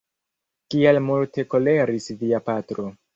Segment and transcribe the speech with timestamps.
[0.73, 2.87] Kiel multe koleris via patro!